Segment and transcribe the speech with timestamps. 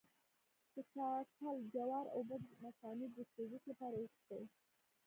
[0.73, 4.43] د کاکل جوار اوبه د مثانې د سوزش لپاره وڅښئ